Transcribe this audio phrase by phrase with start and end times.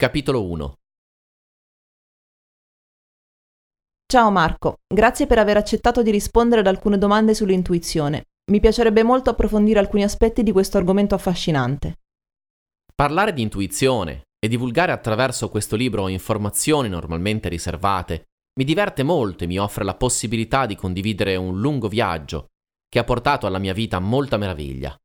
[0.00, 0.74] Capitolo 1
[4.06, 8.26] Ciao Marco, grazie per aver accettato di rispondere ad alcune domande sull'intuizione.
[8.52, 11.94] Mi piacerebbe molto approfondire alcuni aspetti di questo argomento affascinante.
[12.94, 18.26] Parlare di intuizione e divulgare attraverso questo libro informazioni normalmente riservate
[18.56, 22.50] mi diverte molto e mi offre la possibilità di condividere un lungo viaggio
[22.88, 24.96] che ha portato alla mia vita molta meraviglia.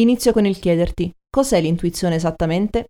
[0.00, 2.86] Inizio con il chiederti, cos'è l'intuizione esattamente?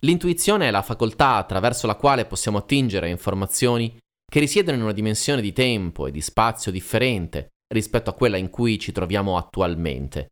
[0.00, 3.98] L'intuizione è la facoltà attraverso la quale possiamo attingere informazioni
[4.30, 8.50] che risiedono in una dimensione di tempo e di spazio differente rispetto a quella in
[8.50, 10.28] cui ci troviamo attualmente.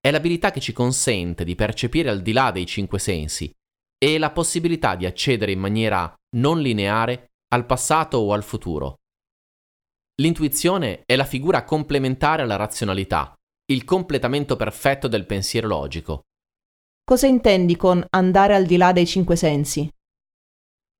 [0.00, 3.50] È l'abilità che ci consente di percepire al di là dei cinque sensi
[3.98, 8.96] e la possibilità di accedere in maniera non lineare al passato o al futuro.
[10.20, 13.34] L'intuizione è la figura complementare alla razionalità,
[13.72, 16.22] il completamento perfetto del pensiero logico.
[17.08, 19.88] Cosa intendi con andare al di là dei cinque sensi?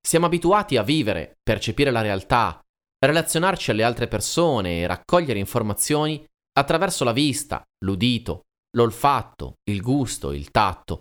[0.00, 2.60] Siamo abituati a vivere, percepire la realtà,
[3.04, 8.42] relazionarci alle altre persone e raccogliere informazioni attraverso la vista, l'udito,
[8.76, 11.00] l'olfatto, il gusto, il tatto,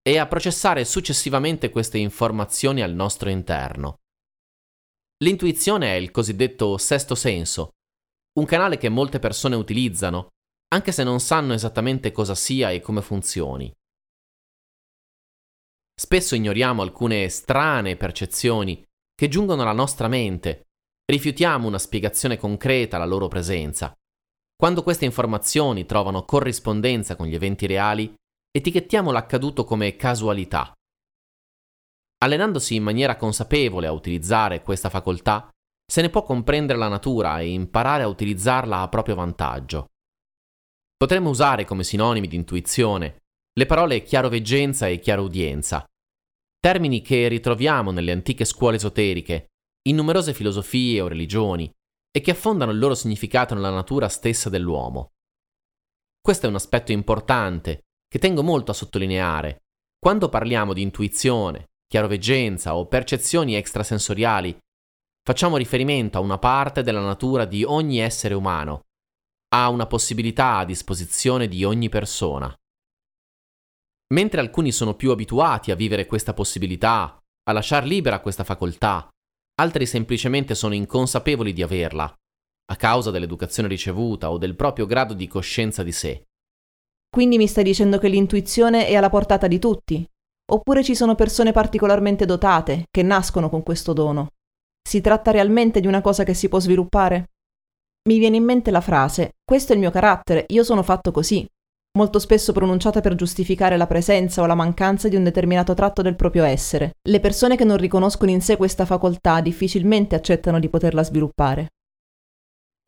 [0.00, 3.98] e a processare successivamente queste informazioni al nostro interno.
[5.22, 7.72] L'intuizione è il cosiddetto sesto senso,
[8.38, 10.28] un canale che molte persone utilizzano,
[10.68, 13.70] anche se non sanno esattamente cosa sia e come funzioni.
[16.00, 18.84] Spesso ignoriamo alcune strane percezioni
[19.16, 20.68] che giungono alla nostra mente,
[21.04, 23.92] rifiutiamo una spiegazione concreta alla loro presenza.
[24.54, 28.14] Quando queste informazioni trovano corrispondenza con gli eventi reali,
[28.56, 30.72] etichettiamo l'accaduto come casualità.
[32.18, 35.48] Allenandosi in maniera consapevole a utilizzare questa facoltà,
[35.84, 39.86] se ne può comprendere la natura e imparare a utilizzarla a proprio vantaggio.
[40.96, 43.18] Potremmo usare come sinonimi di intuizione
[43.58, 45.84] le parole chiaroveggenza e chiaroudienza,
[46.68, 49.52] termini che ritroviamo nelle antiche scuole esoteriche,
[49.88, 51.72] in numerose filosofie o religioni,
[52.10, 55.12] e che affondano il loro significato nella natura stessa dell'uomo.
[56.20, 59.62] Questo è un aspetto importante che tengo molto a sottolineare.
[59.98, 64.54] Quando parliamo di intuizione, chiaroveggenza o percezioni extrasensoriali,
[65.22, 68.82] facciamo riferimento a una parte della natura di ogni essere umano,
[69.54, 72.54] a una possibilità a disposizione di ogni persona.
[74.14, 79.08] Mentre alcuni sono più abituati a vivere questa possibilità, a lasciar libera questa facoltà,
[79.60, 85.26] altri semplicemente sono inconsapevoli di averla, a causa dell'educazione ricevuta o del proprio grado di
[85.26, 86.24] coscienza di sé.
[87.08, 90.06] Quindi mi stai dicendo che l'intuizione è alla portata di tutti,
[90.50, 94.28] Oppure ci sono persone particolarmente dotate, che nascono con questo dono.
[94.82, 97.32] Si tratta realmente di una cosa che si può sviluppare?
[98.08, 101.46] Mi viene in mente la frase, questo è il mio carattere, io sono fatto così,
[101.98, 106.14] molto spesso pronunciata per giustificare la presenza o la mancanza di un determinato tratto del
[106.14, 106.92] proprio essere.
[107.02, 111.72] Le persone che non riconoscono in sé questa facoltà difficilmente accettano di poterla sviluppare.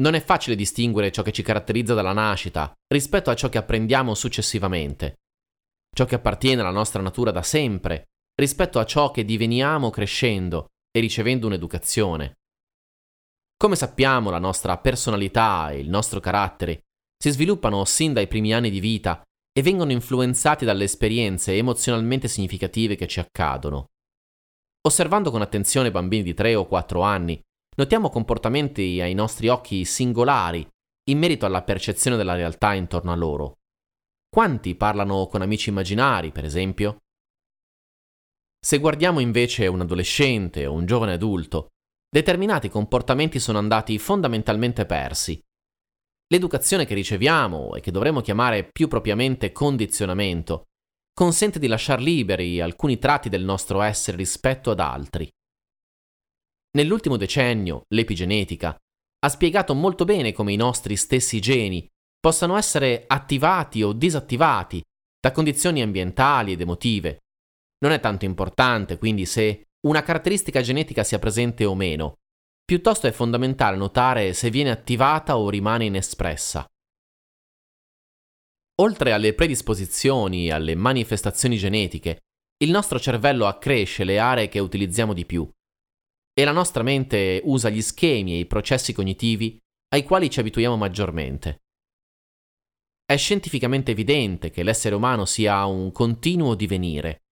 [0.00, 4.14] Non è facile distinguere ciò che ci caratterizza dalla nascita rispetto a ciò che apprendiamo
[4.14, 5.16] successivamente
[5.92, 11.00] ciò che appartiene alla nostra natura da sempre, rispetto a ciò che diveniamo crescendo e
[11.00, 12.38] ricevendo un'educazione.
[13.56, 16.84] Come sappiamo, la nostra personalità e il nostro carattere
[17.22, 19.22] si sviluppano sin dai primi anni di vita
[19.52, 23.88] e vengono influenzati dalle esperienze emozionalmente significative che ci accadono.
[24.86, 27.38] Osservando con attenzione bambini di 3 o 4 anni,
[27.76, 30.66] notiamo comportamenti ai nostri occhi singolari
[31.10, 33.58] in merito alla percezione della realtà intorno a loro.
[34.30, 36.98] Quanti parlano con amici immaginari, per esempio?
[38.58, 41.68] Se guardiamo invece un adolescente o un giovane adulto,
[42.08, 45.38] determinati comportamenti sono andati fondamentalmente persi.
[46.32, 50.66] L'educazione che riceviamo e che dovremmo chiamare più propriamente condizionamento
[51.12, 55.28] consente di lasciar liberi alcuni tratti del nostro essere rispetto ad altri.
[56.76, 58.74] Nell'ultimo decennio l'epigenetica
[59.22, 61.86] ha spiegato molto bene come i nostri stessi geni
[62.18, 64.80] possano essere attivati o disattivati
[65.18, 67.18] da condizioni ambientali ed emotive.
[67.80, 72.19] Non è tanto importante quindi se una caratteristica genetica sia presente o meno,
[72.70, 76.64] piuttosto è fondamentale notare se viene attivata o rimane inespressa.
[78.80, 82.20] Oltre alle predisposizioni e alle manifestazioni genetiche,
[82.62, 85.50] il nostro cervello accresce le aree che utilizziamo di più
[86.32, 89.58] e la nostra mente usa gli schemi e i processi cognitivi
[89.92, 91.62] ai quali ci abituiamo maggiormente.
[93.04, 97.22] È scientificamente evidente che l'essere umano sia un continuo divenire.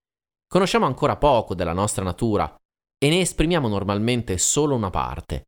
[0.49, 2.53] Conosciamo ancora poco della nostra natura
[2.99, 5.45] e ne esprimiamo normalmente solo una parte.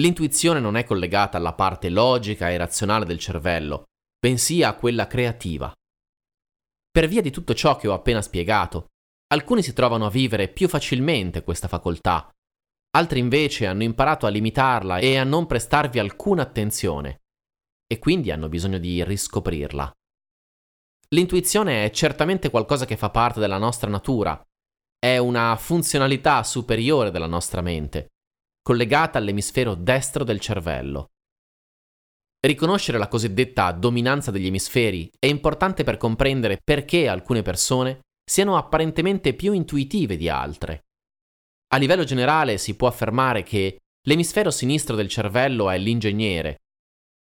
[0.00, 3.84] L'intuizione non è collegata alla parte logica e razionale del cervello,
[4.18, 5.72] bensì a quella creativa.
[6.90, 8.86] Per via di tutto ciò che ho appena spiegato,
[9.32, 12.30] Alcuni si trovano a vivere più facilmente questa facoltà,
[12.94, 17.22] altri invece hanno imparato a limitarla e a non prestarvi alcuna attenzione,
[17.86, 19.90] e quindi hanno bisogno di riscoprirla.
[21.14, 24.38] L'intuizione è certamente qualcosa che fa parte della nostra natura,
[25.04, 28.10] è una funzionalità superiore della nostra mente,
[28.62, 31.08] collegata all'emisfero destro del cervello.
[32.38, 39.34] Riconoscere la cosiddetta dominanza degli emisferi è importante per comprendere perché alcune persone siano apparentemente
[39.34, 40.84] più intuitive di altre.
[41.74, 46.58] A livello generale si può affermare che l'emisfero sinistro del cervello è l'ingegnere.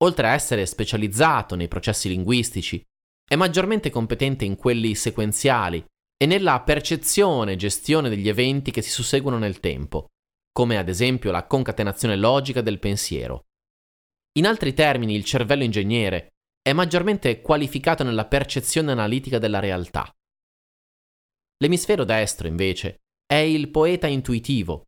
[0.05, 2.83] Oltre a essere specializzato nei processi linguistici,
[3.27, 5.83] è maggiormente competente in quelli sequenziali
[6.23, 10.11] e nella percezione e gestione degli eventi che si susseguono nel tempo,
[10.53, 13.47] come ad esempio la concatenazione logica del pensiero.
[14.39, 20.09] In altri termini, il cervello ingegnere è maggiormente qualificato nella percezione analitica della realtà.
[21.57, 24.85] L'emisfero destro, invece, è il poeta intuitivo,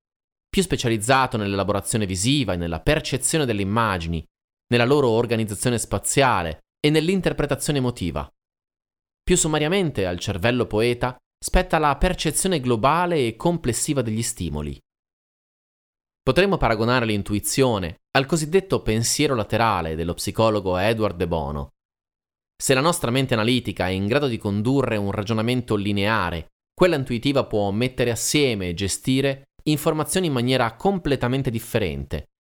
[0.48, 4.24] più specializzato nell'elaborazione visiva e nella percezione delle immagini,
[4.68, 8.32] nella loro organizzazione spaziale e nell'interpretazione emotiva.
[9.20, 14.80] Più sommariamente al cervello poeta spetta la percezione globale e complessiva degli stimoli.
[16.22, 21.72] Potremmo paragonare l'intuizione al cosiddetto pensiero laterale dello psicologo Edward De Bono.
[22.56, 27.44] Se la nostra mente analitica è in grado di condurre un ragionamento lineare quella intuitiva
[27.44, 32.30] può mettere assieme e gestire informazioni in maniera completamente differente,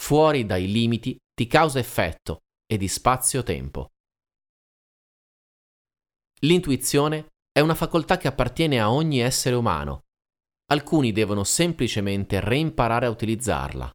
[0.00, 3.88] fuori dai limiti di causa-effetto e di spazio-tempo.
[6.42, 10.06] L'intuizione è una facoltà che appartiene a ogni essere umano.
[10.72, 13.92] Alcuni devono semplicemente reimparare a utilizzarla.